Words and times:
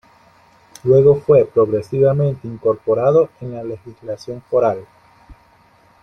Luego 0.83 1.21
fue 1.21 1.45
progresivamente 1.45 2.47
incorporado 2.47 3.29
en 3.39 3.53
la 3.53 3.63
legislación 3.63 4.41
foral. 4.41 4.83